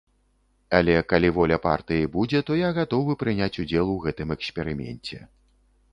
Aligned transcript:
Але 0.77 0.93
калі 1.13 1.29
воля 1.35 1.57
партыі 1.67 2.09
будзе, 2.15 2.41
то 2.49 2.57
я 2.61 2.69
гатовы 2.79 3.19
прыняць 3.25 3.53
удзел 3.65 3.85
у 3.97 3.99
гэтым 4.07 4.27
эксперыменце. 4.37 5.25